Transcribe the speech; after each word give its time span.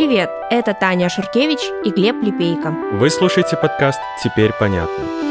Привет, 0.00 0.30
это 0.48 0.72
Таня 0.72 1.10
Шуркевич 1.10 1.58
и 1.84 1.90
Глеб 1.90 2.22
Липейко. 2.22 2.70
Вы 2.70 3.10
слушаете 3.10 3.58
подкаст 3.58 4.00
«Теперь 4.24 4.50
понятно». 4.58 5.29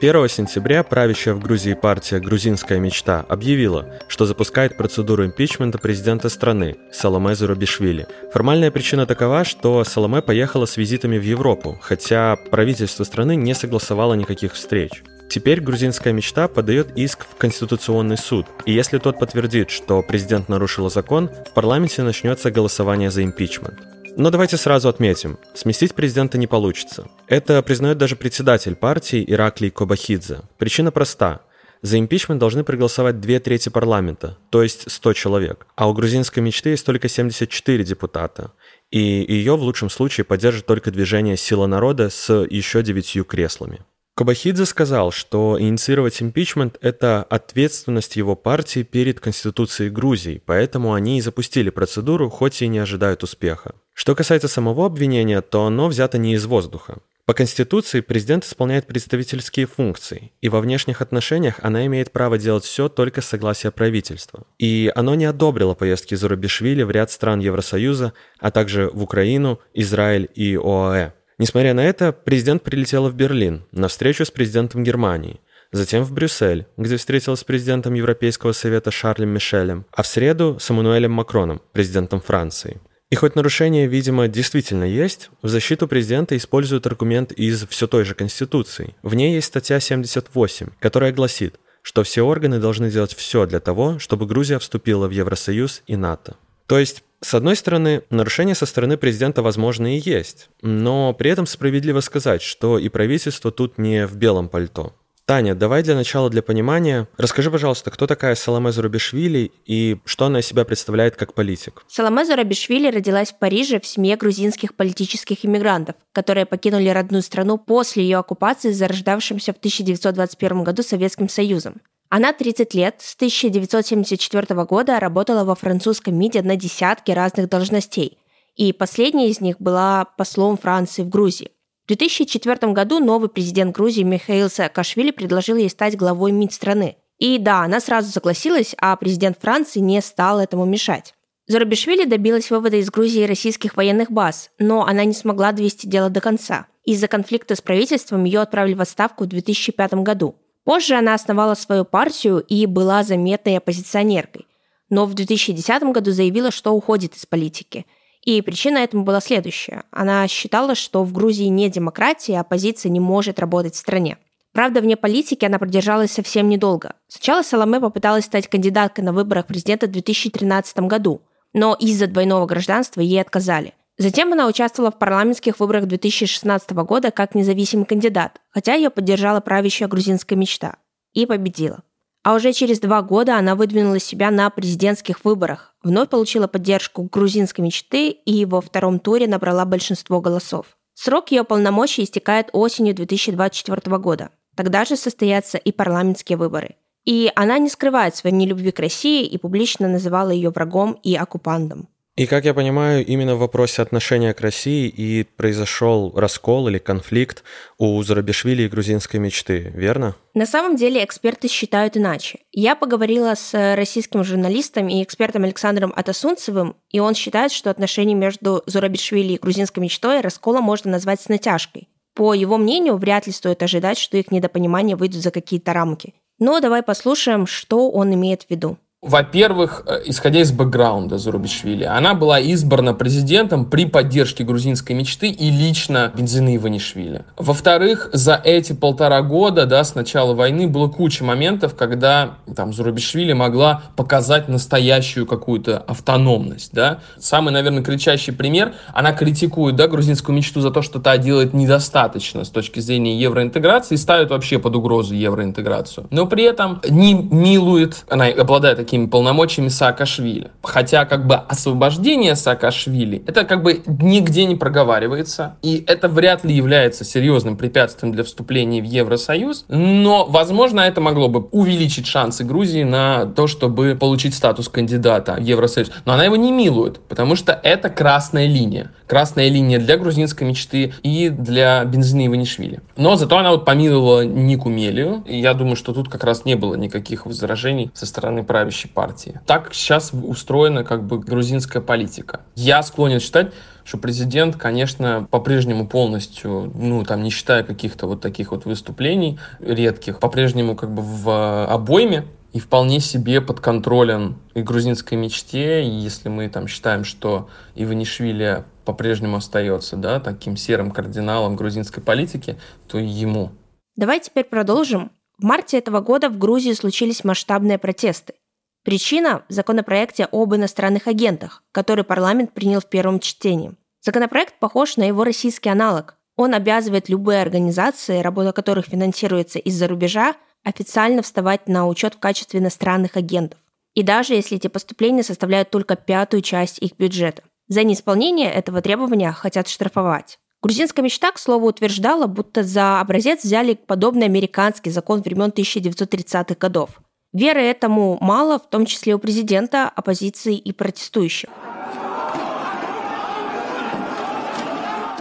1 0.00 0.28
сентября 0.30 0.82
правящая 0.82 1.34
в 1.34 1.40
Грузии 1.40 1.74
партия 1.74 2.20
«Грузинская 2.20 2.78
мечта» 2.78 3.26
объявила, 3.28 3.98
что 4.08 4.24
запускает 4.24 4.78
процедуру 4.78 5.26
импичмента 5.26 5.76
президента 5.76 6.30
страны 6.30 6.78
Саломе 6.90 7.34
Зурабишвили. 7.34 8.06
Формальная 8.32 8.70
причина 8.70 9.04
такова, 9.04 9.44
что 9.44 9.84
Саломе 9.84 10.22
поехала 10.22 10.64
с 10.64 10.78
визитами 10.78 11.18
в 11.18 11.22
Европу, 11.22 11.78
хотя 11.82 12.36
правительство 12.50 13.04
страны 13.04 13.36
не 13.36 13.54
согласовало 13.54 14.14
никаких 14.14 14.54
встреч. 14.54 15.02
Теперь 15.28 15.60
грузинская 15.60 16.14
мечта 16.14 16.48
подает 16.48 16.96
иск 16.96 17.26
в 17.26 17.36
Конституционный 17.36 18.16
суд, 18.16 18.46
и 18.64 18.72
если 18.72 18.96
тот 18.96 19.18
подтвердит, 19.18 19.68
что 19.68 20.00
президент 20.00 20.48
нарушил 20.48 20.88
закон, 20.88 21.28
в 21.28 21.52
парламенте 21.52 22.02
начнется 22.02 22.50
голосование 22.50 23.10
за 23.10 23.22
импичмент. 23.22 23.78
Но 24.20 24.28
давайте 24.28 24.58
сразу 24.58 24.90
отметим, 24.90 25.38
сместить 25.54 25.94
президента 25.94 26.36
не 26.36 26.46
получится. 26.46 27.08
Это 27.26 27.62
признает 27.62 27.96
даже 27.96 28.16
председатель 28.16 28.74
партии 28.74 29.24
Ираклий 29.26 29.70
Кобахидзе. 29.70 30.42
Причина 30.58 30.90
проста. 30.92 31.40
За 31.80 31.98
импичмент 31.98 32.38
должны 32.38 32.62
проголосовать 32.62 33.18
две 33.18 33.40
трети 33.40 33.70
парламента, 33.70 34.36
то 34.50 34.62
есть 34.62 34.90
100 34.90 35.14
человек. 35.14 35.66
А 35.74 35.88
у 35.88 35.94
грузинской 35.94 36.42
мечты 36.42 36.68
есть 36.68 36.84
только 36.84 37.08
74 37.08 37.82
депутата. 37.82 38.52
И 38.90 38.98
ее 39.00 39.56
в 39.56 39.62
лучшем 39.62 39.88
случае 39.88 40.26
поддержит 40.26 40.66
только 40.66 40.90
движение 40.90 41.38
«Сила 41.38 41.66
народа» 41.66 42.10
с 42.10 42.30
еще 42.50 42.82
девятью 42.82 43.24
креслами. 43.24 43.78
Кобахидзе 44.20 44.66
сказал, 44.66 45.12
что 45.12 45.56
инициировать 45.58 46.20
импичмент– 46.20 46.76
это 46.82 47.22
ответственность 47.22 48.16
его 48.16 48.36
партии 48.36 48.82
перед 48.82 49.18
Конституцией 49.18 49.88
Грузии, 49.88 50.42
поэтому 50.44 50.92
они 50.92 51.16
и 51.16 51.22
запустили 51.22 51.70
процедуру, 51.70 52.28
хоть 52.28 52.60
и 52.60 52.68
не 52.68 52.80
ожидают 52.80 53.22
успеха. 53.22 53.74
Что 53.94 54.14
касается 54.14 54.46
самого 54.46 54.84
обвинения, 54.84 55.40
то 55.40 55.64
оно 55.64 55.88
взято 55.88 56.18
не 56.18 56.34
из 56.34 56.44
воздуха. 56.44 56.98
По 57.24 57.32
Конституции 57.32 58.02
президент 58.02 58.44
исполняет 58.44 58.86
представительские 58.86 59.64
функции, 59.64 60.32
и 60.42 60.50
во 60.50 60.60
внешних 60.60 61.00
отношениях 61.00 61.54
она 61.62 61.86
имеет 61.86 62.12
право 62.12 62.36
делать 62.36 62.64
все 62.64 62.90
только 62.90 63.22
с 63.22 63.26
согласия 63.26 63.70
правительства. 63.70 64.44
И 64.58 64.92
оно 64.94 65.14
не 65.14 65.24
одобрило 65.24 65.72
поездки 65.72 66.14
Зурабишвили 66.14 66.82
в 66.82 66.90
ряд 66.90 67.10
стран 67.10 67.40
Евросоюза, 67.40 68.12
а 68.38 68.50
также 68.50 68.90
в 68.92 69.02
Украину, 69.02 69.60
Израиль 69.72 70.28
и 70.34 70.58
ОАЭ. 70.62 71.12
Несмотря 71.40 71.72
на 71.72 71.80
это, 71.80 72.12
президент 72.12 72.62
прилетела 72.62 73.08
в 73.08 73.14
Берлин 73.14 73.64
на 73.72 73.88
встречу 73.88 74.26
с 74.26 74.30
президентом 74.30 74.84
Германии, 74.84 75.40
затем 75.72 76.04
в 76.04 76.12
Брюссель, 76.12 76.66
где 76.76 76.98
встретилась 76.98 77.40
с 77.40 77.44
президентом 77.44 77.94
Европейского 77.94 78.52
совета 78.52 78.90
Шарлем 78.90 79.30
Мишелем, 79.30 79.86
а 79.90 80.02
в 80.02 80.06
среду 80.06 80.58
с 80.60 80.70
Эммануэлем 80.70 81.12
Макроном, 81.12 81.62
президентом 81.72 82.20
Франции. 82.20 82.82
И 83.08 83.16
хоть 83.16 83.36
нарушения, 83.36 83.86
видимо, 83.86 84.28
действительно 84.28 84.84
есть, 84.84 85.30
в 85.40 85.48
защиту 85.48 85.88
президента 85.88 86.36
используют 86.36 86.86
аргумент 86.86 87.32
из 87.32 87.66
все 87.68 87.86
той 87.86 88.04
же 88.04 88.14
Конституции. 88.14 88.94
В 89.02 89.14
ней 89.14 89.32
есть 89.34 89.46
статья 89.46 89.80
78, 89.80 90.66
которая 90.78 91.10
гласит, 91.10 91.58
что 91.80 92.02
все 92.02 92.20
органы 92.20 92.58
должны 92.58 92.90
делать 92.90 93.14
все 93.14 93.46
для 93.46 93.60
того, 93.60 93.98
чтобы 93.98 94.26
Грузия 94.26 94.58
вступила 94.58 95.08
в 95.08 95.12
Евросоюз 95.12 95.84
и 95.86 95.96
НАТО. 95.96 96.36
То 96.66 96.78
есть 96.78 97.02
с 97.22 97.34
одной 97.34 97.56
стороны, 97.56 98.02
нарушения 98.10 98.54
со 98.54 98.66
стороны 98.66 98.96
президента, 98.96 99.42
возможно, 99.42 99.96
и 99.96 100.00
есть, 100.00 100.48
но 100.62 101.12
при 101.12 101.30
этом 101.30 101.46
справедливо 101.46 102.00
сказать, 102.00 102.42
что 102.42 102.78
и 102.78 102.88
правительство 102.88 103.50
тут 103.50 103.78
не 103.78 104.06
в 104.06 104.16
белом 104.16 104.48
пальто. 104.48 104.94
Таня, 105.26 105.54
давай 105.54 105.84
для 105.84 105.94
начала, 105.94 106.28
для 106.28 106.42
понимания, 106.42 107.06
расскажи, 107.16 107.52
пожалуйста, 107.52 107.92
кто 107.92 108.08
такая 108.08 108.34
Саламе 108.34 108.72
Зарубишвили 108.72 109.52
и 109.64 109.98
что 110.04 110.24
она 110.24 110.40
из 110.40 110.46
себя 110.46 110.64
представляет 110.64 111.14
как 111.14 111.34
политик? 111.34 111.84
Саламе 111.86 112.24
Зарубишвили 112.24 112.90
родилась 112.90 113.30
в 113.30 113.38
Париже 113.38 113.78
в 113.78 113.86
семье 113.86 114.16
грузинских 114.16 114.74
политических 114.74 115.44
иммигрантов, 115.44 115.94
которые 116.12 116.46
покинули 116.46 116.88
родную 116.88 117.22
страну 117.22 117.58
после 117.58 118.02
ее 118.02 118.18
оккупации 118.18 118.72
зарождавшимся 118.72 119.52
в 119.52 119.58
1921 119.58 120.64
году 120.64 120.82
Советским 120.82 121.28
Союзом. 121.28 121.80
Она 122.12 122.32
30 122.32 122.74
лет, 122.74 122.96
с 122.98 123.14
1974 123.14 124.64
года 124.64 124.98
работала 124.98 125.44
во 125.44 125.54
французском 125.54 126.18
МИДе 126.18 126.42
на 126.42 126.56
десятки 126.56 127.12
разных 127.12 127.48
должностей, 127.48 128.18
и 128.56 128.72
последняя 128.72 129.28
из 129.28 129.40
них 129.40 129.60
была 129.60 130.06
послом 130.18 130.58
Франции 130.58 131.02
в 131.02 131.08
Грузии. 131.08 131.52
В 131.84 131.86
2004 131.86 132.72
году 132.72 132.98
новый 132.98 133.28
президент 133.28 133.76
Грузии 133.76 134.02
Михаил 134.02 134.50
Саакашвили 134.50 135.12
предложил 135.12 135.56
ей 135.56 135.70
стать 135.70 135.96
главой 135.96 136.32
МИД 136.32 136.52
страны. 136.52 136.96
И 137.18 137.38
да, 137.38 137.60
она 137.62 137.78
сразу 137.78 138.10
согласилась, 138.10 138.74
а 138.78 138.96
президент 138.96 139.38
Франции 139.40 139.78
не 139.78 140.02
стал 140.02 140.40
этому 140.40 140.64
мешать. 140.64 141.14
Зарубишвили 141.46 142.06
добилась 142.06 142.50
вывода 142.50 142.76
из 142.76 142.90
Грузии 142.90 143.22
российских 143.24 143.76
военных 143.76 144.10
баз, 144.10 144.50
но 144.58 144.84
она 144.84 145.04
не 145.04 145.14
смогла 145.14 145.52
довести 145.52 145.86
дело 145.86 146.10
до 146.10 146.20
конца. 146.20 146.66
Из-за 146.84 147.06
конфликта 147.06 147.54
с 147.54 147.60
правительством 147.60 148.24
ее 148.24 148.40
отправили 148.40 148.74
в 148.74 148.80
отставку 148.80 149.24
в 149.24 149.28
2005 149.28 149.94
году. 149.94 150.34
Позже 150.64 150.94
она 150.94 151.14
основала 151.14 151.54
свою 151.54 151.84
партию 151.84 152.40
и 152.40 152.66
была 152.66 153.02
заметной 153.02 153.58
оппозиционеркой, 153.58 154.46
но 154.88 155.06
в 155.06 155.14
2010 155.14 155.82
году 155.84 156.10
заявила, 156.12 156.50
что 156.50 156.72
уходит 156.72 157.16
из 157.16 157.26
политики. 157.26 157.86
И 158.22 158.42
причина 158.42 158.78
этому 158.78 159.04
была 159.04 159.20
следующая. 159.20 159.84
Она 159.90 160.28
считала, 160.28 160.74
что 160.74 161.04
в 161.04 161.12
Грузии 161.12 161.46
не 161.46 161.70
демократия, 161.70 162.36
а 162.36 162.40
оппозиция 162.40 162.90
не 162.90 163.00
может 163.00 163.40
работать 163.40 163.74
в 163.74 163.78
стране. 163.78 164.18
Правда, 164.52 164.80
вне 164.80 164.96
политики 164.96 165.44
она 165.44 165.58
продержалась 165.58 166.10
совсем 166.10 166.48
недолго. 166.48 166.94
Сначала 167.08 167.42
Саламе 167.42 167.80
попыталась 167.80 168.24
стать 168.24 168.48
кандидаткой 168.48 169.04
на 169.04 169.12
выборах 169.12 169.46
президента 169.46 169.86
в 169.86 169.92
2013 169.92 170.80
году, 170.80 171.22
но 171.54 171.74
из-за 171.78 172.08
двойного 172.08 172.46
гражданства 172.46 173.00
ей 173.00 173.20
отказали. 173.20 173.74
Затем 174.00 174.32
она 174.32 174.46
участвовала 174.46 174.90
в 174.90 174.98
парламентских 174.98 175.60
выборах 175.60 175.84
2016 175.84 176.70
года 176.70 177.10
как 177.10 177.34
независимый 177.34 177.84
кандидат, 177.84 178.40
хотя 178.48 178.72
ее 178.72 178.88
поддержала 178.88 179.40
правящая 179.40 179.90
грузинская 179.90 180.38
мечта, 180.38 180.76
и 181.12 181.26
победила. 181.26 181.82
А 182.22 182.34
уже 182.34 182.54
через 182.54 182.80
два 182.80 183.02
года 183.02 183.36
она 183.36 183.54
выдвинула 183.54 183.98
себя 183.98 184.30
на 184.30 184.48
президентских 184.48 185.22
выборах, 185.22 185.74
вновь 185.82 186.08
получила 186.08 186.46
поддержку 186.46 187.02
грузинской 187.12 187.62
мечты 187.62 188.08
и 188.08 188.46
во 188.46 188.62
втором 188.62 189.00
туре 189.00 189.28
набрала 189.28 189.66
большинство 189.66 190.22
голосов. 190.22 190.78
Срок 190.94 191.30
ее 191.30 191.44
полномочий 191.44 192.04
истекает 192.04 192.48
осенью 192.54 192.94
2024 192.94 193.98
года. 193.98 194.30
Тогда 194.56 194.86
же 194.86 194.96
состоятся 194.96 195.58
и 195.58 195.72
парламентские 195.72 196.38
выборы. 196.38 196.76
И 197.04 197.30
она 197.36 197.58
не 197.58 197.68
скрывает 197.68 198.16
своей 198.16 198.34
нелюбви 198.34 198.70
к 198.70 198.80
России 198.80 199.26
и 199.26 199.36
публично 199.36 199.88
называла 199.88 200.30
ее 200.30 200.48
врагом 200.48 200.98
и 201.02 201.14
оккупантом. 201.16 201.86
И, 202.20 202.26
как 202.26 202.44
я 202.44 202.52
понимаю, 202.52 203.02
именно 203.06 203.34
в 203.34 203.38
вопросе 203.38 203.80
отношения 203.80 204.34
к 204.34 204.42
России 204.42 204.88
и 204.88 205.24
произошел 205.24 206.12
раскол 206.14 206.68
или 206.68 206.76
конфликт 206.76 207.42
у 207.78 208.02
Зарабишвили 208.02 208.64
и 208.64 208.68
грузинской 208.68 209.18
мечты, 209.18 209.72
верно? 209.74 210.14
На 210.34 210.44
самом 210.44 210.76
деле 210.76 211.02
эксперты 211.02 211.48
считают 211.48 211.96
иначе. 211.96 212.40
Я 212.52 212.76
поговорила 212.76 213.34
с 213.34 213.74
российским 213.74 214.22
журналистом 214.22 214.90
и 214.90 215.02
экспертом 215.02 215.44
Александром 215.44 215.94
Атасунцевым, 215.96 216.76
и 216.90 217.00
он 217.00 217.14
считает, 217.14 217.52
что 217.52 217.70
отношения 217.70 218.14
между 218.14 218.62
Зурабишвили 218.66 219.32
и 219.32 219.38
грузинской 219.38 219.82
мечтой 219.82 220.20
раскола 220.20 220.60
можно 220.60 220.90
назвать 220.90 221.22
с 221.22 221.30
натяжкой. 221.30 221.88
По 222.12 222.34
его 222.34 222.58
мнению, 222.58 222.98
вряд 222.98 223.28
ли 223.28 223.32
стоит 223.32 223.62
ожидать, 223.62 223.96
что 223.96 224.18
их 224.18 224.30
недопонимания 224.30 224.94
выйдут 224.94 225.22
за 225.22 225.30
какие-то 225.30 225.72
рамки. 225.72 226.12
Но 226.38 226.60
давай 226.60 226.82
послушаем, 226.82 227.46
что 227.46 227.90
он 227.90 228.12
имеет 228.12 228.42
в 228.42 228.50
виду. 228.50 228.76
Во-первых, 229.02 229.84
э, 229.86 230.02
исходя 230.04 230.40
из 230.40 230.52
бэкграунда 230.52 231.16
Зарубишвили, 231.16 231.84
она 231.84 232.12
была 232.12 232.38
избрана 232.38 232.92
президентом 232.92 233.64
при 233.64 233.86
поддержке 233.86 234.44
грузинской 234.44 234.94
мечты 234.94 235.30
и 235.30 235.50
лично 235.50 236.12
Бензины 236.14 236.56
Иванишвили. 236.56 237.24
Во-вторых, 237.38 238.10
за 238.12 238.38
эти 238.44 238.74
полтора 238.74 239.22
года, 239.22 239.64
да, 239.64 239.84
с 239.84 239.94
начала 239.94 240.34
войны 240.34 240.68
было 240.68 240.88
куча 240.88 241.24
моментов, 241.24 241.74
когда 241.74 242.34
там 242.54 242.74
Зарубишвили 242.74 243.32
могла 243.32 243.84
показать 243.96 244.48
настоящую 244.48 245.24
какую-то 245.24 245.78
автономность, 245.78 246.74
да. 246.74 246.98
Самый, 247.18 247.54
наверное, 247.54 247.82
кричащий 247.82 248.34
пример, 248.34 248.74
она 248.92 249.14
критикует, 249.14 249.76
да, 249.76 249.88
грузинскую 249.88 250.36
мечту 250.36 250.60
за 250.60 250.70
то, 250.70 250.82
что 250.82 251.00
та 251.00 251.16
делает 251.16 251.54
недостаточно 251.54 252.44
с 252.44 252.50
точки 252.50 252.80
зрения 252.80 253.18
евроинтеграции 253.18 253.94
и 253.94 253.98
ставит 253.98 254.28
вообще 254.28 254.58
под 254.58 254.76
угрозу 254.76 255.14
евроинтеграцию. 255.14 256.06
Но 256.10 256.26
при 256.26 256.44
этом 256.44 256.82
не 256.86 257.14
милует, 257.14 258.04
она 258.10 258.26
обладает 258.26 258.89
такими 258.90 259.06
полномочиями 259.06 259.68
Саакашвили. 259.68 260.50
Хотя 260.64 261.04
как 261.04 261.24
бы 261.24 261.36
освобождение 261.36 262.34
Саакашвили, 262.34 263.22
это 263.24 263.44
как 263.44 263.62
бы 263.62 263.82
нигде 263.86 264.46
не 264.46 264.56
проговаривается, 264.56 265.54
и 265.62 265.84
это 265.86 266.08
вряд 266.08 266.42
ли 266.42 266.52
является 266.52 267.04
серьезным 267.04 267.56
препятствием 267.56 268.12
для 268.12 268.24
вступления 268.24 268.82
в 268.82 268.84
Евросоюз, 268.84 269.66
но, 269.68 270.26
возможно, 270.26 270.80
это 270.80 271.00
могло 271.00 271.28
бы 271.28 271.46
увеличить 271.52 272.08
шансы 272.08 272.42
Грузии 272.42 272.82
на 272.82 273.26
то, 273.26 273.46
чтобы 273.46 273.94
получить 273.94 274.34
статус 274.34 274.68
кандидата 274.68 275.34
в 275.34 275.40
Евросоюз. 275.40 275.92
Но 276.04 276.14
она 276.14 276.24
его 276.24 276.34
не 276.34 276.50
милует, 276.50 276.98
потому 277.08 277.36
что 277.36 277.52
это 277.62 277.90
красная 277.90 278.48
линия. 278.48 278.90
Красная 279.06 279.48
линия 279.48 279.78
для 279.78 279.96
грузинской 279.98 280.48
мечты 280.48 280.94
и 281.04 281.28
для 281.28 281.84
Бензины 281.84 282.26
Иванишвили. 282.26 282.80
Но 282.96 283.14
зато 283.14 283.38
она 283.38 283.52
вот 283.52 283.64
помиловала 283.64 284.24
Нику 284.24 284.68
Мелию, 284.68 285.22
и 285.28 285.38
я 285.38 285.54
думаю, 285.54 285.76
что 285.76 285.92
тут 285.92 286.08
как 286.08 286.24
раз 286.24 286.44
не 286.44 286.56
было 286.56 286.74
никаких 286.74 287.26
возражений 287.26 287.92
со 287.94 288.06
стороны 288.06 288.42
правящей 288.42 288.79
партии. 288.88 289.40
Так 289.46 289.74
сейчас 289.74 290.12
устроена 290.12 290.84
как 290.84 291.04
бы 291.04 291.18
грузинская 291.18 291.82
политика. 291.82 292.40
Я 292.54 292.82
склонен 292.82 293.20
считать, 293.20 293.52
что 293.84 293.98
президент, 293.98 294.56
конечно, 294.56 295.26
по-прежнему 295.30 295.86
полностью, 295.86 296.72
ну, 296.74 297.04
там, 297.04 297.22
не 297.22 297.30
считая 297.30 297.62
каких-то 297.62 298.06
вот 298.06 298.20
таких 298.20 298.52
вот 298.52 298.64
выступлений 298.64 299.38
редких, 299.60 300.20
по-прежнему 300.20 300.76
как 300.76 300.92
бы 300.92 301.02
в 301.02 301.66
обойме, 301.66 302.24
и 302.52 302.58
вполне 302.58 303.00
себе 303.00 303.40
подконтролен 303.40 304.36
и 304.54 304.62
грузинской 304.62 305.16
мечте, 305.16 305.84
и 305.84 305.88
если 305.88 306.28
мы 306.28 306.48
там 306.48 306.66
считаем, 306.66 307.04
что 307.04 307.48
Иванишвили 307.76 308.64
по-прежнему 308.84 309.36
остается, 309.36 309.96
да, 309.96 310.18
таким 310.18 310.56
серым 310.56 310.90
кардиналом 310.90 311.54
грузинской 311.54 312.02
политики, 312.02 312.56
то 312.88 312.98
ему. 312.98 313.52
Давай 313.96 314.18
теперь 314.20 314.44
продолжим 314.44 315.12
в 315.38 315.44
марте 315.44 315.78
этого 315.78 316.00
года 316.00 316.28
в 316.28 316.38
Грузии 316.38 316.72
случились 316.72 317.24
масштабные 317.24 317.78
протесты. 317.78 318.34
Причина– 318.82 319.44
в 319.48 319.52
законопроекте 319.52 320.26
об 320.32 320.54
иностранных 320.54 321.06
агентах, 321.06 321.62
который 321.70 322.02
парламент 322.02 322.52
принял 322.52 322.80
в 322.80 322.86
первом 322.86 323.20
чтении. 323.20 323.74
Законопроект 324.00 324.58
похож 324.58 324.96
на 324.96 325.02
его 325.02 325.22
российский 325.24 325.68
аналог. 325.68 326.16
Он 326.36 326.54
обязывает 326.54 327.10
любые 327.10 327.42
организации, 327.42 328.20
работа 328.20 328.52
которых 328.52 328.86
финансируется 328.86 329.58
из-за 329.58 329.86
рубежа, 329.86 330.34
официально 330.64 331.20
вставать 331.20 331.68
на 331.68 331.86
учет 331.86 332.14
в 332.14 332.18
качестве 332.18 332.60
иностранных 332.60 333.18
агентов. 333.18 333.58
И 333.94 334.02
даже 334.02 334.34
если 334.34 334.56
эти 334.56 334.68
поступления 334.68 335.22
составляют 335.22 335.70
только 335.70 335.96
пятую 335.96 336.40
часть 336.40 336.78
их 336.78 336.92
бюджета. 336.96 337.42
За 337.68 337.82
неисполнение 337.82 338.50
этого 338.50 338.80
требования 338.80 339.32
хотят 339.32 339.68
штрафовать. 339.68 340.38
Грузинская 340.62 341.04
мечта, 341.04 341.32
к 341.32 341.38
слову, 341.38 341.68
утверждала, 341.68 342.26
будто 342.26 342.62
за 342.62 343.00
образец 343.00 343.44
взяли 343.44 343.74
подобный 343.74 344.26
американский 344.26 344.90
закон 344.90 345.20
времен 345.20 345.50
1930-х 345.50 346.54
годов. 346.54 346.90
Веры 347.32 347.62
этому 347.62 348.18
мало, 348.20 348.58
в 348.58 348.68
том 348.68 348.86
числе 348.86 349.14
у 349.14 349.18
президента, 349.20 349.88
оппозиции 349.88 350.56
и 350.56 350.72
протестующих. 350.72 351.48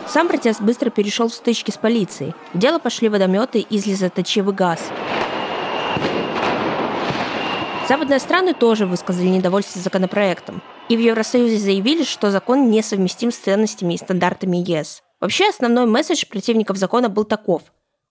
Сам 0.07 0.27
протест 0.27 0.59
быстро 0.59 0.89
перешел 0.89 1.27
в 1.27 1.35
стычки 1.35 1.69
с 1.69 1.77
полицией. 1.77 2.33
В 2.53 2.57
дело 2.57 2.79
пошли 2.79 3.09
водометы 3.09 3.59
и 3.59 3.79
слезоточивый 3.79 4.55
газ. 4.55 4.79
Западные 7.87 8.19
страны 8.19 8.55
тоже 8.55 8.87
высказали 8.87 9.27
недовольство 9.27 9.79
законопроектом. 9.79 10.63
И 10.89 10.97
в 10.97 10.99
Евросоюзе 10.99 11.59
заявили, 11.59 12.03
что 12.03 12.31
закон 12.31 12.71
несовместим 12.71 13.31
с 13.31 13.35
ценностями 13.37 13.93
и 13.93 13.97
стандартами 13.97 14.57
ЕС. 14.57 15.03
Вообще 15.19 15.47
основной 15.47 15.85
месседж 15.85 16.25
противников 16.27 16.77
закона 16.77 17.09
был 17.09 17.23
таков. 17.23 17.61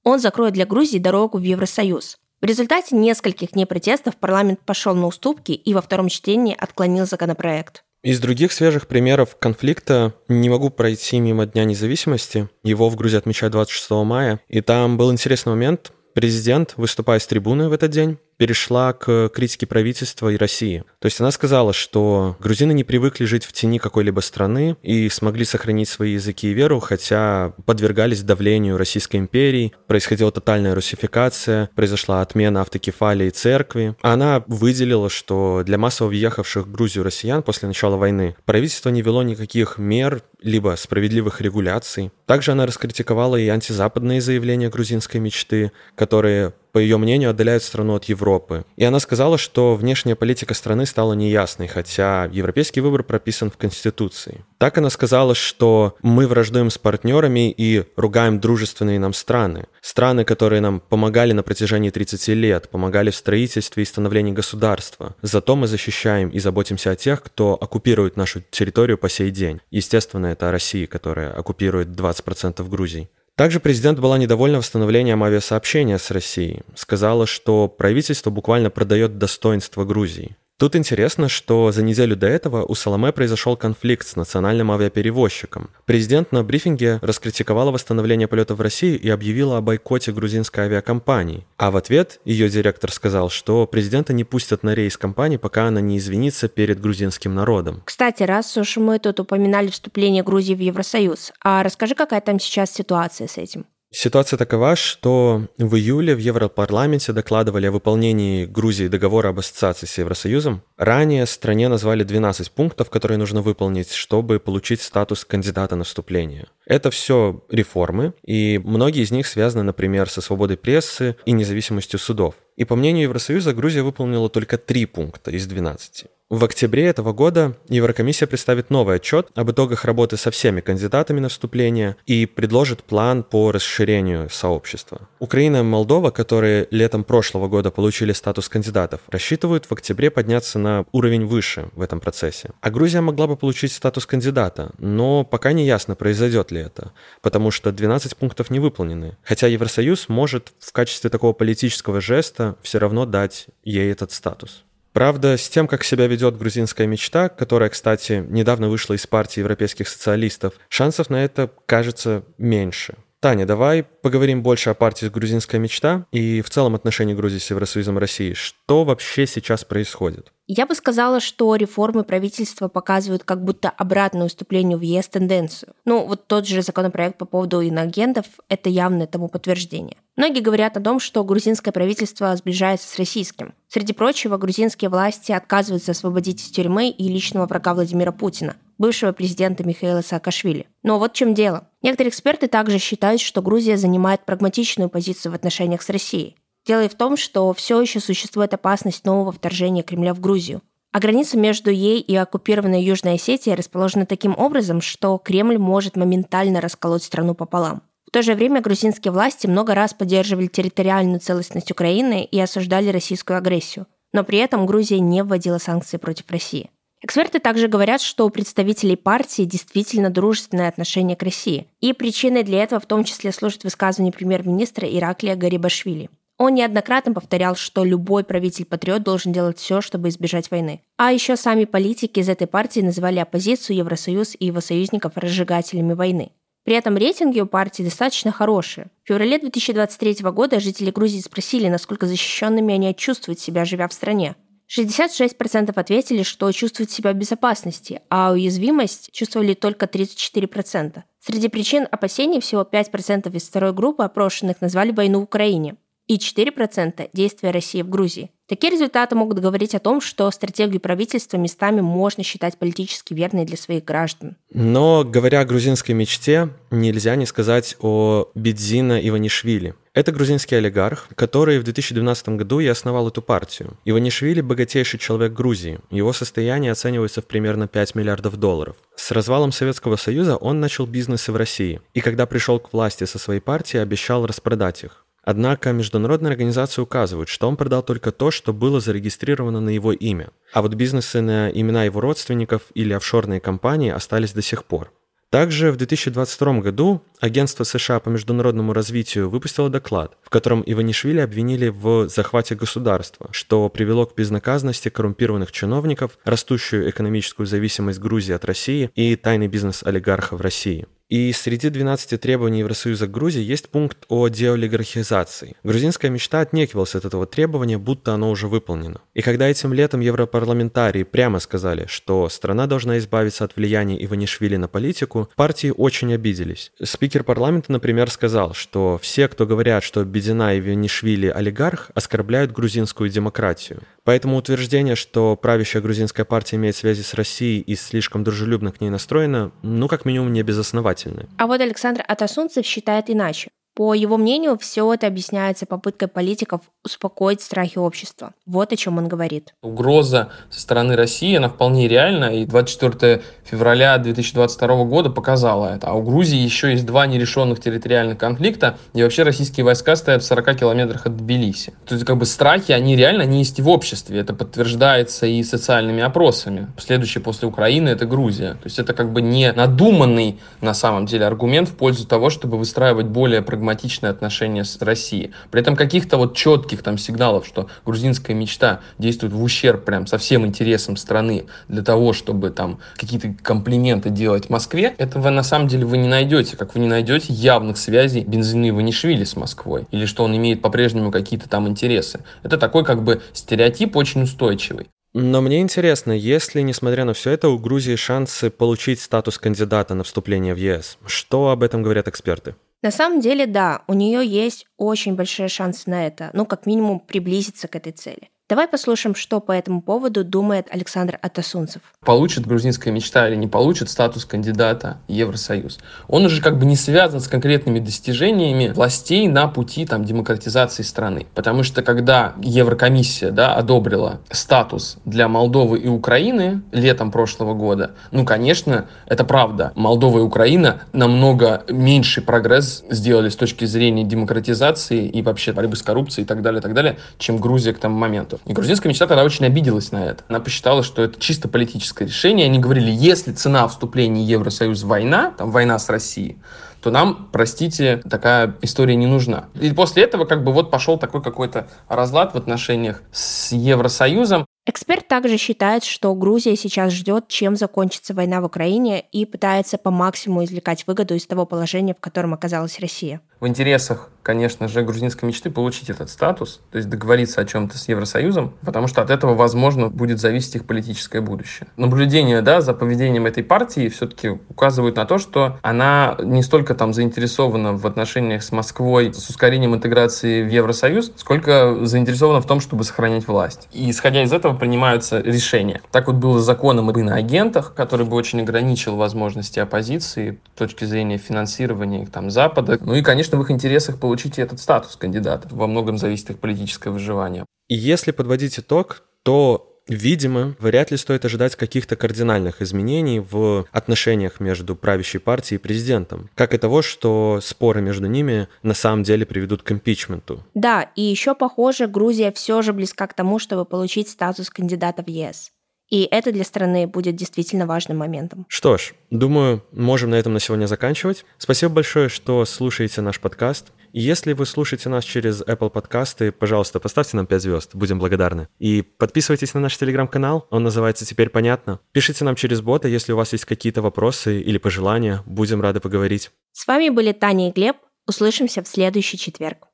Он 0.05 0.21
закроет 0.21 0.55
для 0.55 0.67
Грузии 0.67 0.99
дорогу 0.99 1.39
в 1.39 1.43
Евросоюз. 1.43 2.17
В 2.41 2.45
результате 2.45 2.95
нескольких 2.95 3.53
дней 3.53 3.67
протестов 3.67 4.17
парламент 4.17 4.61
пошел 4.65 4.95
на 4.95 5.07
уступки 5.07 5.53
и 5.53 5.75
во 5.75 5.83
втором 5.83 6.09
чтении 6.09 6.57
отклонил 6.57 7.05
законопроект. 7.05 7.83
Из 8.05 8.21
других 8.21 8.53
свежих 8.53 8.87
примеров 8.87 9.37
конфликта 9.37 10.15
не 10.29 10.49
могу 10.49 10.71
пройти 10.71 11.19
мимо 11.19 11.47
Дня 11.47 11.65
независимости. 11.65 12.49
Его 12.63 12.89
в 12.89 12.95
Грузии 12.95 13.19
отмечают 13.19 13.53
26 13.53 13.91
мая. 14.05 14.41
И 14.49 14.61
там 14.61 14.97
был 14.97 15.11
интересный 15.11 15.51
момент. 15.51 15.91
Президент, 16.15 16.75
выступая 16.77 17.19
с 17.19 17.27
трибуны 17.27 17.69
в 17.69 17.73
этот 17.73 17.91
день, 17.91 18.19
перешла 18.39 18.93
к 18.93 19.29
критике 19.29 19.67
правительства 19.67 20.31
и 20.31 20.37
России. 20.37 20.85
То 21.01 21.07
есть 21.07 21.21
она 21.21 21.31
сказала, 21.31 21.73
что 21.73 22.37
грузины 22.41 22.73
не 22.73 22.85
привыкли 22.85 23.25
жить 23.25 23.45
в 23.45 23.53
тени 23.53 23.79
какой-либо 23.79 24.21
страны 24.21 24.77
и 24.83 25.09
смогли 25.09 25.45
сохранить 25.45 25.89
свои 25.89 26.13
языки 26.13 26.51
и 26.51 26.55
веру, 26.55 26.81
хотя 26.81 27.53
подвергались 27.67 28.23
давлению 28.23 28.79
Российской 28.79 29.17
империи, 29.17 29.75
происходила 29.87 30.33
тотальная 30.33 30.75
русификация, 30.75 31.69
произошла 31.75 32.23
отмена 32.23 32.63
автокефалии 32.63 33.31
церкви. 33.31 33.97
Она 34.03 34.43
выделила, 34.47 35.11
что 35.11 35.63
для 35.67 35.77
массово 35.77 36.09
въехавших 36.09 36.67
в 36.67 36.73
Грузию 36.73 37.05
россиян 37.05 37.43
после 37.43 37.69
начала 37.69 37.97
войны 37.97 38.37
правительство 38.45 38.91
не 38.91 39.03
вело 39.03 39.23
никаких 39.23 39.79
мер 39.79 40.23
либо 40.41 40.77
справедливых 40.79 41.41
регуляций. 41.41 42.13
Также 42.27 42.53
она 42.53 42.67
раскритиковала 42.67 43.37
и 43.37 43.49
антизападные 43.49 44.21
заявления 44.21 44.69
грузинской 44.69 45.21
мечты, 45.21 45.73
которые 45.97 46.53
по 46.79 46.81
ее 46.81 46.97
мнению, 46.97 47.31
отдаляют 47.31 47.65
страну 47.65 47.97
от 47.97 48.05
Европы. 48.05 48.65
И 48.77 48.85
она 48.85 49.01
сказала, 49.01 49.37
что 49.37 49.75
внешняя 49.75 50.15
политика 50.15 50.55
страны 50.55 50.87
стала 50.87 51.13
неясной, 51.13 51.67
хотя 51.67 52.29
европейский 52.31 52.81
выбор 52.81 53.03
прописан 53.03 53.51
в 53.51 53.57
Конституции. 53.57 54.45
Так 54.59 54.79
она 54.79 54.89
сказала, 54.89 55.35
что 55.35 55.97
мы 56.03 56.29
враждуем 56.29 56.71
с 56.71 56.79
партнерами 56.79 57.51
и 57.51 57.85
ругаем 57.97 58.39
дружественные 58.39 59.01
нам 59.01 59.13
страны. 59.13 59.65
Страны, 59.81 60.23
которые 60.23 60.61
нам 60.61 60.79
помогали 60.79 61.33
на 61.33 61.43
протяжении 61.43 61.91
30 61.91 62.29
лет, 62.29 62.69
помогали 62.69 63.11
в 63.11 63.17
строительстве 63.17 63.83
и 63.83 63.87
становлении 63.87 64.31
государства. 64.31 65.17
Зато 65.21 65.57
мы 65.57 65.67
защищаем 65.67 66.29
и 66.29 66.39
заботимся 66.39 66.93
о 66.93 66.97
тех, 66.97 67.25
кто 67.25 67.59
оккупирует 67.61 68.17
нашу 68.17 68.41
территорию 68.53 68.99
по 68.99 69.09
сей 69.09 69.33
день. 69.33 69.61
Естественно, 69.73 70.27
это 70.29 70.53
Россия, 70.53 70.87
которая 70.87 71.33
оккупирует 71.33 71.89
20% 71.89 72.69
Грузии. 72.69 73.09
Также 73.39 73.61
президент 73.61 74.01
была 74.01 74.19
недовольна 74.19 74.59
восстановлением 74.59 75.23
авиасообщения 75.23 75.97
с 75.99 76.11
Россией. 76.11 76.63
Сказала, 76.75 77.25
что 77.25 77.69
правительство 77.69 78.31
буквально 78.31 78.69
продает 78.69 79.17
достоинство 79.17 79.85
Грузии. 79.85 80.37
Тут 80.59 80.75
интересно, 80.75 81.29
что 81.29 81.71
за 81.71 81.85
неделю 81.85 82.17
до 82.17 82.27
этого 82.27 82.65
у 82.65 82.75
Саламе 82.75 83.13
произошел 83.13 83.57
конфликт 83.57 84.05
с 84.09 84.17
национальным 84.17 84.73
авиаперевозчиком. 84.73 85.71
Президент 85.87 86.33
на 86.33 86.43
брифинге 86.43 86.99
раскритиковала 87.01 87.71
восстановление 87.71 88.27
полетов 88.27 88.59
в 88.59 88.61
России 88.61 88.97
и 88.97 89.09
объявила 89.09 89.59
о 89.59 89.61
бойкоте 89.61 90.11
грузинской 90.11 90.65
авиакомпании. 90.65 91.47
А 91.59 91.71
в 91.71 91.77
ответ 91.77 92.19
ее 92.25 92.49
директор 92.49 92.91
сказал, 92.91 93.31
что 93.31 93.69
президента 93.69 94.13
не 94.13 94.25
пустят 94.25 94.65
на 94.65 94.75
рейс 94.75 94.97
компании, 94.97 95.37
пока 95.37 95.69
она 95.69 95.81
не 95.81 95.97
извинится 95.97 96.49
перед 96.49 96.81
грузинским 96.81 97.37
народом. 97.37 97.83
Кстати, 97.85 98.25
раз 98.25 98.57
уж 98.57 98.79
мы 98.79 98.99
тут 98.99 99.21
упоминали 99.21 99.69
вступление 99.69 100.25
Грузии 100.25 100.55
в 100.55 100.61
Евросоюз, 100.61 101.33
а 101.41 101.63
расскажи, 101.63 101.95
какая 101.95 102.21
там 102.21 102.41
сейчас 102.41 102.73
ситуация 102.73 103.29
с 103.29 103.39
этим? 103.39 103.65
Ситуация 103.91 104.37
такова, 104.37 104.77
что 104.77 105.49
в 105.57 105.75
июле 105.77 106.15
в 106.15 106.19
Европарламенте 106.19 107.13
докладывали 107.13 107.67
о 107.67 107.73
выполнении 107.73 108.45
Грузии 108.45 108.87
договора 108.87 109.31
об 109.31 109.39
ассоциации 109.39 109.87
с 109.87 109.97
Евросоюзом. 109.97 110.63
Ранее 110.77 111.25
стране 111.25 111.69
назвали 111.69 112.05
12 112.05 112.51
пунктов, 112.51 112.91
которые 112.91 113.17
нужно 113.17 113.41
выполнить, 113.41 113.93
чтобы 113.93 114.41
получить 114.41 114.83
статус 114.83 115.25
кандидата 115.25 115.75
на 115.75 115.85
вступление. 115.85 116.49
Это 116.69 116.91
все 116.91 117.43
реформы, 117.49 118.13
и 118.23 118.61
многие 118.63 119.03
из 119.03 119.11
них 119.11 119.27
связаны, 119.27 119.65
например, 119.65 120.11
со 120.11 120.21
свободой 120.21 120.59
прессы 120.59 121.17
и 121.25 121.33
независимостью 121.33 121.99
судов. 121.99 122.35
И 122.57 122.65
по 122.65 122.77
мнению 122.77 123.05
Евросоюза, 123.05 123.55
Грузия 123.55 123.83
выполнила 123.83 124.29
только 124.29 124.59
три 124.59 124.85
пункта 124.85 125.31
из 125.31 125.47
12. 125.47 126.07
В 126.31 126.45
октябре 126.45 126.85
этого 126.85 127.15
года 127.15 127.57
Еврокомиссия 127.71 128.29
представит 128.29 128.69
новый 128.69 128.97
отчет 128.97 129.29
об 129.35 129.51
итогах 129.51 129.87
работы 129.87 130.19
со 130.19 130.31
всеми 130.31 130.61
кандидатами 130.61 131.21
на 131.21 131.31
вступление 131.31 131.97
и 132.05 132.27
предложит 132.27 132.85
план 132.85 133.23
по 133.23 133.51
расширению 133.51 134.29
сообщества. 134.29 135.09
Украина 135.21 135.59
и 135.59 135.63
Молдова, 135.63 136.11
которые 136.11 136.69
летом 136.71 137.03
прошлого 137.03 137.49
года 137.49 137.71
получили 137.71 138.13
статус 138.13 138.51
кандидатов, 138.51 139.01
рассчитывают 139.09 139.65
в 139.65 139.73
октябре 139.73 140.11
подняться 140.11 140.59
на 140.59 140.85
уровень 140.93 141.25
выше 141.25 141.71
в 141.73 141.81
этом 141.81 141.99
процессе. 141.99 142.51
А 142.61 142.69
Грузия 142.69 143.01
могла 143.01 143.27
бы 143.27 143.37
получить 143.37 143.73
статус 143.73 144.05
кандидата, 144.05 144.73
но 144.77 145.25
пока 145.25 145.53
не 145.53 145.65
ясно, 145.65 145.95
произойдет 145.95 146.51
ли 146.51 146.58
это, 146.59 146.93
потому 147.23 147.51
что 147.51 147.73
12 147.73 148.17
пунктов 148.17 148.51
не 148.51 148.61
выполнены. 148.61 149.17
Хотя 149.23 149.47
Евросоюз 149.47 150.09
может 150.09 150.53
в 150.59 150.73
качестве 150.73 151.11
такого 151.11 151.33
политического 151.33 152.01
жеста 152.01 152.57
все 152.63 152.79
равно 152.79 153.07
дать 153.07 153.47
ей 153.65 153.91
этот 153.91 154.13
статус. 154.13 154.65
Правда, 154.93 155.37
с 155.37 155.49
тем, 155.49 155.69
как 155.69 155.85
себя 155.85 156.07
ведет 156.07 156.37
грузинская 156.39 156.87
мечта, 156.87 157.29
которая, 157.29 157.69
кстати, 157.69 158.25
недавно 158.29 158.69
вышла 158.69 158.95
из 158.95 159.07
партии 159.07 159.41
европейских 159.41 159.89
социалистов, 159.89 160.55
шансов 160.69 161.11
на 161.11 161.25
это 161.25 161.51
кажется 161.67 162.25
меньше. 162.37 162.95
Таня, 163.21 163.47
давай 163.47 163.83
поговорим 163.83 164.43
больше 164.43 164.71
о 164.71 164.75
партии 164.75 165.07
«Грузинская 165.07 165.61
мечта» 165.61 166.07
и 166.13 166.41
в 166.41 166.51
целом 166.51 166.77
отношении 166.77 167.15
Грузии 167.15 167.39
с 167.39 167.51
Евросоюзом 167.51 167.99
России. 167.99 168.33
Что 168.33 168.85
вообще 168.85 169.27
сейчас 169.27 169.65
происходит? 169.65 170.33
Я 170.51 170.65
бы 170.65 170.75
сказала, 170.75 171.21
что 171.21 171.55
реформы 171.57 172.05
правительства 172.05 172.69
показывают 172.69 173.23
как 173.23 173.45
будто 173.45 173.69
обратное 173.69 174.25
уступлению 174.25 174.79
в 174.79 174.81
ЕС 174.81 175.07
тенденцию. 175.07 175.75
Ну, 175.85 176.07
вот 176.07 176.27
тот 176.27 176.49
же 176.49 176.63
законопроект 176.63 177.19
по 177.19 177.27
поводу 177.27 177.61
иноагентов– 177.61 178.25
это 178.49 178.71
явное 178.71 179.07
тому 179.07 179.29
подтверждение. 179.29 179.99
Многие 180.17 180.41
говорят 180.41 180.79
о 180.79 180.81
том, 180.81 181.01
что 181.01 181.23
грузинское 181.23 181.71
правительство 181.71 182.35
сближается 182.35 182.89
с 182.89 182.99
российским. 182.99 183.53
Среди 183.69 183.93
прочего, 183.93 184.39
грузинские 184.39 184.89
власти 184.89 185.33
отказываются 185.33 185.93
освободить 185.93 186.41
из 186.41 186.49
тюрьмы 186.49 186.89
и 186.89 187.09
личного 187.09 187.45
врага 187.45 187.75
Владимира 187.75 188.11
Путина, 188.11 188.57
бывшего 188.79 189.13
президента 189.13 189.65
Михаила 189.65 190.01
Саакашвили. 190.01 190.67
Но 190.83 190.99
вот 190.99 191.13
в 191.13 191.15
чем 191.15 191.35
дело. 191.35 191.69
Некоторые 191.83 192.09
эксперты 192.09 192.49
также 192.49 192.79
считают, 192.79 193.21
что 193.21 193.43
Грузия 193.43 193.77
занимает 193.77 194.25
прагматичную 194.25 194.89
позицию 194.89 195.33
в 195.33 195.35
отношениях 195.35 195.83
с 195.83 195.91
Россией. 195.91 196.37
Дело 196.69 196.87
в 196.87 196.95
том, 196.95 197.17
что 197.17 197.51
все 197.55 197.81
еще 197.81 197.99
существует 197.99 198.53
опасность 198.53 199.07
нового 199.07 199.33
вторжения 199.33 199.83
Кремля 199.83 200.13
в 200.13 200.21
Грузию. 200.21 200.61
А 200.93 201.01
граница 201.01 201.39
между 201.39 201.71
ей 201.71 201.99
и 201.99 202.15
оккупированной 202.15 202.83
Южной 202.83 203.15
Осетией 203.15 203.57
расположена 203.57 204.05
таким 204.05 204.37
образом, 204.37 204.83
что 204.83 205.17
Кремль 205.17 205.57
может 205.57 205.97
моментально 205.97 206.61
расколоть 206.61 207.03
страну 207.03 207.35
пополам. 207.35 207.81
В 208.07 208.11
то 208.11 208.21
же 208.21 208.35
время 208.35 208.61
грузинские 208.61 209.13
власти 209.13 209.47
много 209.47 209.75
раз 209.75 209.95
поддерживали 209.95 210.47
территориальную 210.47 211.21
целостность 211.21 211.71
Украины 211.71 212.23
и 212.23 212.39
осуждали 212.39 212.91
российскую 212.91 213.39
агрессию. 213.39 213.87
Но 214.13 214.23
при 214.23 214.37
этом 214.37 214.67
Грузия 214.67 215.01
не 215.01 215.25
вводила 215.25 215.57
санкции 215.57 215.97
против 215.97 216.31
России. 216.31 216.71
Эксперты 217.01 217.39
также 217.39 217.69
говорят, 217.69 218.03
что 218.03 218.27
у 218.27 218.31
представителей 218.31 218.97
партии 218.97 219.45
действительно 219.45 220.11
дружественное 220.11 220.69
отношение 220.69 221.17
к 221.17 221.23
России. 221.23 221.67
И 221.81 221.95
причиной 221.95 222.43
для 222.43 222.63
этого 222.63 222.79
в 222.79 222.87
том 222.87 223.05
числе 223.05 223.33
служит 223.33 223.65
высказывание 223.65 224.13
премьер-министра 224.13 224.87
Ираклия 224.87 225.35
Гарибашвили. 225.35 226.11
Он 226.39 226.55
неоднократно 226.55 227.13
повторял, 227.13 227.57
что 227.57 227.83
любой 227.83 228.23
правитель-патриот 228.23 229.03
должен 229.03 229.33
делать 229.33 229.59
все, 229.59 229.81
чтобы 229.81 230.09
избежать 230.09 230.53
войны. 230.53 230.83
А 230.97 231.13
еще 231.13 231.37
сами 231.37 231.65
политики 231.65 232.21
из 232.21 232.29
этой 232.29 232.47
партии 232.47 232.79
называли 232.79 233.19
оппозицию, 233.19 233.77
Евросоюз 233.79 234.37
и 234.39 234.47
его 234.47 234.61
союзников 234.61 235.17
разжигателями 235.17 235.95
войны. 235.95 236.31
При 236.63 236.77
этом 236.77 236.97
рейтинги 236.97 237.41
у 237.41 237.47
партии 237.47 237.83
достаточно 237.83 238.31
хорошие. 238.31 238.87
В 239.03 239.09
феврале 239.09 239.39
2023 239.39 240.19
года 240.31 240.61
жители 240.61 240.93
Грузии 240.93 241.21
спросили, 241.21 241.69
насколько 241.69 242.07
защищенными 242.07 242.73
они 242.73 242.95
чувствуют 242.95 243.41
себя, 243.41 243.65
живя 243.65 243.89
в 243.89 243.93
стране. 243.93 244.37
66% 244.69 245.73
ответили, 245.75 246.23
что 246.23 246.53
чувствуют 246.53 246.93
себя 246.93 247.13
в 247.13 247.17
безопасности, 247.17 248.03
а 248.11 248.31
уязвимость 248.31 249.11
чувствовали 249.13 249.55
только 249.55 249.87
34%. 249.87 251.03
Среди 251.19 251.49
причин 251.49 251.89
опасений 251.91 252.41
всего 252.41 252.63
5% 252.63 253.35
из 253.35 253.43
второй 253.45 253.73
группы 253.73 254.05
опрошенных 254.05 254.61
назвали 254.61 254.93
войну 254.93 255.21
в 255.21 255.25
Украине 255.25 255.77
и 256.09 256.17
4% 256.17 257.11
действия 257.13 257.51
России 257.51 257.83
в 257.83 257.89
Грузии. 257.89 258.31
Такие 258.49 258.73
результаты 258.73 259.15
могут 259.15 259.41
говорить 259.41 259.75
о 259.75 259.79
том, 259.79 260.01
что 260.01 260.31
стратегию 260.31 260.81
правительства 260.81 261.37
местами 261.37 261.83
можно 261.83 262.23
считать 262.23 262.57
политически 262.57 263.13
верной 263.13 263.45
для 263.45 263.59
своих 263.59 263.85
граждан. 263.85 264.37
Но, 264.55 265.05
говоря 265.05 265.41
о 265.41 265.45
грузинской 265.45 265.95
мечте, 265.95 266.49
нельзя 266.71 267.15
не 267.17 267.27
сказать 267.27 267.77
о 267.81 268.31
Бедзина 268.35 269.07
Иванишвили. 269.07 269.75
Это 269.93 270.13
грузинский 270.13 270.55
олигарх, 270.55 271.09
который 271.15 271.59
в 271.59 271.65
2012 271.65 272.29
году 272.31 272.61
и 272.61 272.67
основал 272.67 273.09
эту 273.09 273.21
партию. 273.21 273.77
Иванишвили– 273.85 274.41
богатейший 274.43 274.99
человек 274.99 275.35
Грузии. 275.35 275.81
Его 275.91 276.15
состояние 276.15 276.73
оценивается 276.73 277.21
в 277.21 277.27
примерно 277.27 277.69
5 277.69 277.97
миллиардов 277.97 278.37
долларов. 278.37 278.77
С 278.97 279.11
развалом 279.11 279.53
Советского 279.53 279.97
Союза 279.97 280.37
он 280.37 280.59
начал 280.59 280.87
бизнесы 280.87 281.33
в 281.33 281.37
России. 281.37 281.83
И 281.93 282.01
когда 282.01 282.25
пришел 282.25 282.59
к 282.61 282.73
власти 282.73 283.05
со 283.05 283.19
своей 283.19 283.41
партией, 283.41 283.83
обещал 283.83 284.25
распродать 284.25 284.85
их. 284.85 285.05
Однако 285.31 285.73
международные 285.73 286.31
организации 286.31 286.81
указывают, 286.81 287.29
что 287.29 287.49
он 287.49 287.59
продал 287.59 287.83
только 287.83 288.13
то, 288.13 288.31
что 288.31 288.55
было 288.55 288.81
зарегистрировано 288.81 289.61
на 289.61 289.69
его 289.69 289.93
имя. 289.93 290.31
А 290.55 290.63
вот 290.63 290.73
бизнесы 290.73 291.21
на 291.21 291.51
имена 291.51 291.85
его 291.85 292.01
родственников 292.01 292.63
или 292.73 292.95
офшорные 292.95 293.39
компании 293.39 293.91
остались 293.91 294.33
до 294.33 294.41
сих 294.41 294.65
пор. 294.65 294.91
Также 295.29 295.71
в 295.71 295.77
2022 295.77 296.61
году 296.61 297.03
Агентство 297.21 297.65
США 297.65 298.01
по 298.01 298.09
международному 298.09 298.73
развитию 298.73 299.29
выпустило 299.29 299.69
доклад, 299.69 300.17
в 300.23 300.31
котором 300.31 300.63
Иванишвили 300.65 301.21
обвинили 301.21 301.69
в 301.69 302.09
захвате 302.09 302.55
государства, 302.55 303.29
что 303.33 303.69
привело 303.69 304.07
к 304.07 304.17
безнаказанности 304.17 304.89
коррумпированных 304.89 305.53
чиновников, 305.53 306.13
растущую 306.25 306.89
экономическую 306.89 307.47
зависимость 307.47 307.99
Грузии 307.99 308.33
от 308.33 308.47
России 308.47 308.91
и 308.95 309.15
тайный 309.15 309.49
бизнес 309.49 309.83
олигарха 309.83 310.39
в 310.39 310.41
России. 310.41 310.87
И 311.09 311.33
среди 311.33 311.71
12 311.71 312.21
требований 312.21 312.59
Евросоюза 312.59 313.07
к 313.07 313.11
Грузии 313.11 313.43
есть 313.43 313.71
пункт 313.71 313.97
о 314.09 314.29
деолигархизации. 314.29 315.57
Грузинская 315.65 316.11
мечта 316.11 316.41
отнекивалась 316.41 316.95
от 316.95 317.07
этого 317.07 317.27
требования, 317.27 317.79
будто 317.79 318.13
оно 318.13 318.31
уже 318.31 318.47
выполнено. 318.47 319.01
И 319.15 319.23
когда 319.23 319.49
этим 319.49 319.73
летом 319.73 320.01
европарламентарии 320.01 321.05
прямо 321.05 321.39
сказали, 321.39 321.87
что 321.89 322.29
страна 322.29 322.67
должна 322.67 322.99
избавиться 322.99 323.45
от 323.45 323.57
влияния 323.57 324.05
Иванишвили 324.05 324.57
на 324.57 324.69
политику, 324.69 325.31
партии 325.35 325.73
очень 325.75 326.13
обиделись. 326.13 326.73
Спикер 326.83 327.25
парламента, 327.25 327.73
например, 327.73 328.11
сказал, 328.11 328.53
что 328.53 328.99
все, 329.01 329.29
кто 329.29 329.47
говорят, 329.47 329.85
что 329.85 330.05
Бедина 330.05 330.59
Иванишвили 330.59 331.29
олигарх, 331.29 331.91
оскорбляют 331.95 332.53
грузинскую 332.53 333.09
демократию. 333.09 333.81
Поэтому 334.05 334.37
утверждение, 334.37 334.95
что 334.95 335.37
правящая 335.37 335.83
грузинская 335.83 336.25
партия 336.25 336.57
имеет 336.57 336.77
связи 336.77 337.03
с 337.03 337.15
Россией 337.15 337.61
и 337.61 337.77
слишком 337.77 338.25
дружелюбно 338.25 338.73
к 338.73 338.81
ней 338.81 338.91
настроена, 338.91 339.53
ну, 339.63 339.89
как 339.89 340.05
минимум, 340.05 340.33
не 340.33 340.43
безосновательно 340.43 340.98
основательны. 340.99 341.29
А 341.39 341.47
вот 341.47 341.61
Александр 341.61 342.05
Атасунцев 342.07 342.67
считает 342.67 343.11
иначе. 343.11 343.51
По 343.79 343.95
его 343.95 344.17
мнению, 344.17 344.59
все 344.59 344.93
это 344.93 345.07
объясняется 345.07 345.65
попыткой 345.65 346.09
политиков 346.09 346.63
успокоить 346.85 347.41
страхи 347.41 347.79
общества. 347.79 348.33
Вот 348.45 348.73
о 348.73 348.77
чем 348.77 348.99
он 348.99 349.07
говорит. 349.07 349.55
Угроза 349.63 350.31
со 350.51 350.61
стороны 350.61 350.97
России, 350.97 351.37
она 351.37 351.49
вполне 351.49 351.87
реальна, 351.87 352.25
и 352.35 352.45
24 352.45 353.23
февраля 353.45 353.97
2022 353.99 354.83
года 354.83 355.11
показала 355.11 355.67
это. 355.77 355.87
А 355.87 355.93
у 355.93 356.03
Грузии 356.03 356.39
еще 356.39 356.73
есть 356.73 356.87
два 356.87 357.07
нерешенных 357.07 357.61
территориальных 357.61 358.19
конфликта, 358.19 358.77
и 358.95 359.03
вообще 359.05 359.23
российские 359.23 359.63
войска 359.63 359.95
стоят 359.95 360.25
в 360.25 360.27
40 360.27 360.59
километрах 360.59 361.07
от 361.07 361.17
Тбилиси. 361.17 361.73
То 361.87 361.95
есть 361.95 362.05
как 362.05 362.17
бы 362.17 362.27
страхи, 362.27 362.73
они 362.73 362.97
реально 362.97 363.23
не 363.23 363.39
есть 363.39 363.61
и 363.61 363.63
в 363.63 363.69
обществе. 363.69 364.19
Это 364.19 364.35
подтверждается 364.35 365.27
и 365.27 365.41
социальными 365.45 366.03
опросами. 366.03 366.67
Следующий 366.79 367.21
после 367.21 367.47
Украины 367.47 367.91
это 367.91 368.07
Грузия. 368.07 368.55
То 368.55 368.65
есть 368.65 368.81
это 368.81 368.93
как 368.93 369.13
бы 369.13 369.23
не 369.23 369.53
надуманный 369.53 370.41
на 370.61 370.75
самом 370.75 371.07
деле 371.07 371.27
аргумент 371.27 371.69
в 371.69 371.77
пользу 371.77 372.09
того, 372.09 372.29
чтобы 372.29 372.59
выстраивать 372.59 373.07
более 373.07 373.41
прагматичные 373.41 373.68
прагматичное 373.69 374.11
отношение 374.11 374.65
с 374.65 374.81
Россией. 374.81 375.33
При 375.51 375.61
этом 375.61 375.77
каких-то 375.77 376.17
вот 376.17 376.35
четких 376.35 376.83
там 376.83 376.97
сигналов, 376.97 377.47
что 377.47 377.69
грузинская 377.85 378.35
мечта 378.35 378.81
действует 378.99 379.35
в 379.35 379.43
ущерб 379.43 379.85
прям 379.85 380.07
со 380.07 380.17
всем 380.17 380.47
интересам 380.47 380.97
страны 380.97 381.45
для 381.69 381.83
того, 381.83 382.15
чтобы 382.15 382.49
там 382.49 382.79
какие-то 382.97 383.35
комплименты 383.43 384.09
делать 384.09 384.49
Москве, 384.49 384.95
этого 384.97 385.29
на 385.29 385.43
самом 385.43 385.69
деле 385.69 385.85
вы 385.85 385.99
не 385.99 386.09
найдете, 386.09 386.57
как 386.57 386.75
вы 386.75 386.81
не 386.81 386.87
найдете 386.87 387.33
явных 387.35 387.77
связей 387.77 388.23
Бензины 388.23 388.73
Ванишвили 388.73 389.25
с 389.25 389.37
Москвой, 389.37 389.87
или 389.91 390.07
что 390.07 390.25
он 390.25 390.35
имеет 390.35 390.63
по-прежнему 390.63 391.11
какие-то 391.11 391.49
там 391.49 391.69
интересы. 391.69 392.21
Это 392.43 392.57
такой 392.57 392.85
как 392.85 393.03
бы 393.03 393.21
стереотип 393.35 393.97
очень 393.97 394.23
устойчивый. 394.23 394.87
Но 395.15 395.41
мне 395.41 395.61
интересно, 395.61 396.13
есть 396.13 396.55
ли, 396.55 396.63
несмотря 396.63 397.05
на 397.05 397.13
все 397.13 397.31
это, 397.31 397.49
у 397.49 397.59
Грузии 397.59 397.97
шансы 397.97 398.51
получить 398.51 399.01
статус 399.01 399.39
кандидата 399.39 399.95
на 399.95 400.05
вступление 400.05 400.55
в 400.55 400.59
ЕС? 400.59 400.99
Что 401.07 401.51
об 401.51 401.63
этом 401.63 401.83
говорят 401.83 402.09
эксперты? 402.09 402.55
На 402.83 402.91
самом 402.91 403.21
деле, 403.21 403.47
да, 403.47 403.83
у 403.89 403.95
нее 403.95 404.25
есть 404.25 404.67
очень 404.77 405.17
большие 405.17 405.49
шансы 405.49 405.91
на 405.91 406.07
это, 406.07 406.31
ну, 406.33 406.47
как 406.47 406.67
минимум, 406.67 407.01
приблизиться 407.01 407.67
к 407.67 407.75
этой 407.75 407.93
цели. 407.93 408.31
Давай 408.49 408.67
послушаем, 408.67 409.15
что 409.15 409.41
по 409.41 409.53
этому 409.53 409.83
поводу 409.83 410.25
думает 410.25 410.69
Александр 410.71 411.19
Атасунцев. 411.21 411.83
Получит 412.03 412.47
грузинская 412.47 412.91
мечта 412.95 413.29
или 413.29 413.37
не 413.37 413.47
получит 413.47 413.91
статус 413.91 414.25
кандидата 414.25 414.97
Евросоюз. 415.07 415.79
Он 416.09 416.25
уже 416.25 416.41
как 416.41 416.59
бы 416.59 416.65
не 416.65 416.75
связан 416.75 417.21
с 417.21 417.29
конкретными 417.29 417.79
достижениями 417.79 418.69
властей 418.69 419.29
на 419.29 419.49
пути 419.49 419.85
там, 419.85 420.03
демократизации 420.03 420.83
страны. 420.83 421.27
Потому 421.35 421.63
что 421.63 421.83
когда 421.83 422.33
Еврокомиссия 422.41 423.33
да, 423.33 423.53
одобрила 423.55 424.21
статус 424.31 424.97
для 425.05 425.29
Молдовы 425.29 425.81
и 425.81 425.89
Украины 425.89 426.63
летом 426.73 427.11
прошлого 427.11 427.53
года, 427.53 427.91
ну, 428.13 428.25
конечно, 428.25 428.87
это 429.05 429.25
правда. 429.25 429.73
Молдова 429.75 430.21
и 430.21 430.23
Украина 430.23 430.85
намного 430.95 431.65
меньший 431.69 432.23
прогресс 432.23 432.83
сделали 432.89 433.29
с 433.29 433.37
точки 433.37 433.67
зрения 433.67 434.05
демократизации 434.05 435.07
и 435.07 435.21
вообще 435.21 435.53
борьбы 435.53 435.77
с 435.77 435.83
коррупцией 435.83 436.25
и 436.25 436.27
так 436.27 436.41
далее, 436.41 436.61
и 436.61 436.63
так 436.63 436.73
далее, 436.73 436.97
чем 437.19 437.37
Грузия 437.37 437.75
к 437.75 437.79
тому 437.79 437.99
моменту. 437.99 438.38
И 438.45 438.53
грузинская 438.53 438.91
мечта 438.91 439.07
тогда 439.07 439.25
очень 439.25 439.45
обиделась 439.45 439.93
на 439.93 440.05
это. 440.05 440.25
Она 440.29 440.41
посчитала, 440.41 440.83
что 440.83 441.03
это 441.03 441.21
чисто 441.21 441.49
политическое 441.49 442.07
решение. 442.07 442.47
Они 442.47 442.59
говорили, 442.59 442.91
если 442.91 443.33
цена 443.33 443.67
вступления 443.69 444.25
Евросоюз 444.25 444.83
война, 444.83 445.33
там 445.37 445.51
война 445.51 445.79
с 445.79 445.89
Россией, 445.89 446.39
то 446.81 446.91
нам, 446.91 447.29
простите, 447.33 447.99
такая 448.09 448.55
история 448.63 448.97
не 448.97 449.07
нужна. 449.07 449.47
И 449.61 449.73
после 449.73 450.05
этого 450.05 450.25
как 450.25 450.45
бы 450.45 450.53
вот 450.53 450.71
пошел 450.71 450.99
такой 450.99 451.23
какой-то 451.23 451.69
разлад 451.89 452.35
в 452.35 452.37
отношениях 452.37 453.03
с 453.11 453.53
Евросоюзом. 453.53 454.47
Эксперт 454.67 455.09
также 455.09 455.39
считает, 455.39 455.83
что 455.83 456.15
Грузия 456.15 456.55
сейчас 456.55 456.93
ждет, 456.93 457.29
чем 457.29 457.57
закончится 457.57 458.13
война 458.13 458.41
в 458.41 458.45
Украине 458.45 459.01
и 459.01 459.25
пытается 459.25 459.79
по 459.79 459.91
максимуму 459.91 460.45
извлекать 460.45 460.87
выгоду 460.87 461.15
из 461.15 461.27
того 461.27 461.47
положения, 461.47 461.95
в 461.95 462.01
котором 462.01 462.35
оказалась 462.35 462.79
Россия. 462.79 463.23
В 463.41 463.47
интересах, 463.47 464.11
конечно 464.23 464.69
же, 464.69 464.83
грузинской 464.83 465.27
мечты 465.27 465.51
получить 465.51 465.89
этот 465.89 466.11
статус, 466.11 466.61
то 466.71 466.77
есть 466.77 466.91
договориться 466.91 467.41
о 467.41 467.45
чем-то 467.45 467.79
с 467.79 467.89
Евросоюзом, 467.89 468.53
потому 468.63 468.87
что 468.87 469.01
от 469.01 469.11
этого, 469.11 469.35
возможно, 469.35 469.89
будет 469.89 470.21
зависеть 470.21 470.57
их 470.57 470.67
политическое 470.67 471.21
будущее. 471.21 471.69
Наблюдение 471.77 472.43
да, 472.43 472.61
за 472.61 472.75
поведением 472.75 473.25
этой 473.25 473.43
партии 473.43 473.89
все-таки 473.89 474.29
указывают 474.29 474.97
на 474.97 475.07
то, 475.07 475.17
что 475.19 475.59
она 475.63 476.17
не 476.23 476.43
столько 476.43 476.75
там 476.75 476.93
заинтересована 476.93 477.73
в 477.75 477.87
отношениях 477.87 478.43
с 478.43 478.53
Москвой, 478.53 479.15
с 479.15 479.31
ускорением 479.31 479.75
интеграции 479.75 480.43
в 480.43 480.51
Евросоюз, 480.51 481.13
сколько 481.17 481.87
заинтересована 481.87 482.43
в 482.43 482.47
том, 482.47 482.61
чтобы 482.61 482.85
сохранять 482.85 483.27
власть. 483.29 483.69
И 483.73 483.91
исходя 483.91 484.23
из 484.23 484.33
этого 484.33 484.55
принимаются 484.55 485.21
решения. 485.21 485.81
Так 485.91 486.07
вот 486.07 486.17
было 486.17 486.41
законом 486.41 486.91
и 486.91 487.03
на 487.03 487.15
агентах, 487.15 487.75
который 487.75 488.07
бы 488.07 488.17
очень 488.17 488.41
ограничил 488.41 488.97
возможности 488.97 489.61
оппозиции 489.61 490.39
с 490.55 490.59
точки 490.59 490.85
зрения 490.85 491.17
финансирования 491.19 492.07
там, 492.07 492.31
Запада. 492.31 492.79
Ну 492.81 492.95
и, 492.95 493.03
конечно, 493.29 493.39
в 493.39 493.43
их 493.43 493.51
интересах 493.51 493.99
получить 493.99 494.39
этот 494.39 494.61
статус 494.61 494.97
кандидата. 494.97 495.49
Во 495.51 495.67
многом 495.67 495.99
зависит 495.99 496.31
их 496.31 496.39
политическое 496.39 496.91
выживание. 496.91 497.45
И 497.69 497.75
если 497.75 498.13
подводить 498.13 498.59
итог, 498.59 499.03
то 499.23 499.65
Видимо, 499.91 500.55
вряд 500.59 500.91
ли 500.91 500.99
стоит 500.99 501.25
ожидать 501.25 501.57
каких-то 501.57 501.97
кардинальных 501.97 502.61
изменений 502.61 503.21
в 503.21 503.65
отношениях 503.73 504.39
между 504.39 504.77
правящей 504.77 505.19
партией 505.19 505.59
и 505.59 505.63
президентом, 505.63 506.29
как 506.35 506.53
и 506.53 506.59
того, 506.59 506.83
что 506.83 507.41
споры 507.43 507.81
между 507.81 508.07
ними 508.07 508.49
на 508.63 508.75
самом 508.75 509.03
деле 509.03 509.25
приведут 509.25 509.63
к 509.63 509.73
импичменту. 509.73 510.45
Да, 510.53 510.91
и 510.95 511.01
еще 511.01 511.35
похоже, 511.35 511.87
Грузия 511.87 512.33
все 512.33 512.61
же 512.61 512.75
близка 512.75 513.07
к 513.07 513.15
тому, 513.15 513.39
чтобы 513.39 513.65
получить 513.65 514.11
статус 514.11 514.51
кандидата 514.51 515.03
в 515.03 515.09
ЕС. 515.09 515.53
И 515.89 516.07
это 516.11 516.33
для 516.33 516.45
страны 516.45 516.87
будет 516.87 517.17
действительно 517.17 517.67
важным 517.67 517.99
моментом. 517.99 518.47
Что 518.49 518.77
ж, 518.77 518.93
думаю, 519.11 519.65
можем 519.73 520.11
на 520.11 520.17
этом 520.17 520.35
на 520.35 520.41
сегодня 520.41 520.67
заканчивать. 520.67 521.25
Спасибо 521.39 521.73
большое, 521.75 522.09
что 522.09 522.45
слушаете 522.45 523.01
наш 523.01 523.21
подкаст. 523.21 523.73
Если 523.93 524.35
вы 524.35 524.45
слушаете 524.45 524.91
нас 524.91 525.05
через 525.05 525.41
Apple 525.41 525.71
подкасты, 525.71 526.31
пожалуйста, 526.31 526.79
поставьте 526.79 527.17
нам 527.17 527.27
5 527.27 527.43
звезд, 527.43 527.75
будем 527.75 527.99
благодарны. 527.99 528.49
И 528.59 528.83
подписывайтесь 528.83 529.55
на 529.55 529.61
наш 529.61 529.79
телеграм-канал, 529.79 530.47
он 530.51 530.63
называется 530.63 531.07
«Теперь 531.07 531.31
понятно». 531.31 531.81
Пишите 531.93 532.25
нам 532.25 532.37
через 532.37 532.61
бота, 532.61 532.87
если 532.89 533.13
у 533.13 533.17
вас 533.17 533.33
есть 533.33 533.47
какие-то 533.47 533.81
вопросы 533.81 534.41
или 534.43 534.59
пожелания, 534.59 535.23
будем 535.25 535.63
рады 535.63 535.81
поговорить. 535.81 536.31
С 536.53 536.67
вами 536.67 536.91
были 536.91 537.13
Таня 537.13 537.49
и 537.49 537.53
Глеб. 537.53 537.77
Услышимся 538.07 538.63
в 538.63 538.69
следующий 538.69 539.19
четверг. 539.19 539.68